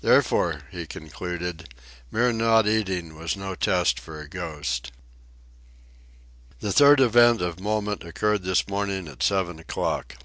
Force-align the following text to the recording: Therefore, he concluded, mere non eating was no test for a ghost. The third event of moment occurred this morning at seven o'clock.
Therefore, 0.00 0.62
he 0.72 0.84
concluded, 0.84 1.68
mere 2.10 2.32
non 2.32 2.66
eating 2.66 3.16
was 3.16 3.36
no 3.36 3.54
test 3.54 4.00
for 4.00 4.20
a 4.20 4.28
ghost. 4.28 4.90
The 6.58 6.72
third 6.72 6.98
event 6.98 7.40
of 7.40 7.60
moment 7.60 8.02
occurred 8.02 8.42
this 8.42 8.66
morning 8.66 9.06
at 9.06 9.22
seven 9.22 9.60
o'clock. 9.60 10.16